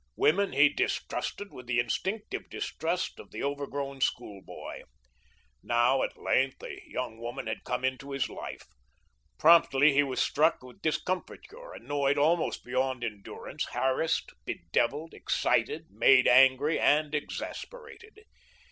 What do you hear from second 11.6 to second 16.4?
annoyed almost beyond endurance, harassed, bedevilled, excited, made